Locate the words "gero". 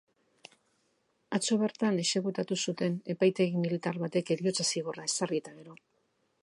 5.61-5.81